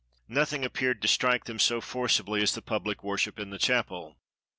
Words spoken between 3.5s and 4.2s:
the chapel.